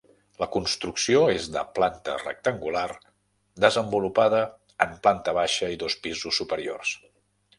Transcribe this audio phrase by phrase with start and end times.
[0.41, 2.87] La construcció és de planta rectangular
[3.65, 4.41] desenvolupada
[4.87, 6.95] en planta baixa i dos pisos superiors.